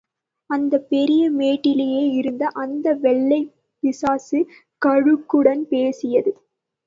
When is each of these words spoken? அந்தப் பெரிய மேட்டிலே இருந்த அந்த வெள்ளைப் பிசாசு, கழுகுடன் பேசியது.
அந்தப் 0.49 0.89
பெரிய 0.89 1.29
மேட்டிலே 1.31 1.85
இருந்த 2.11 2.47
அந்த 2.53 2.93
வெள்ளைப் 3.01 3.51
பிசாசு, 3.83 4.39
கழுகுடன் 4.81 5.63
பேசியது. 5.65 6.31